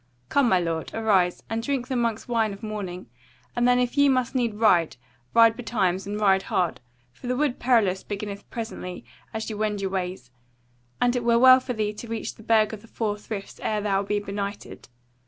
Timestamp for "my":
0.49-0.59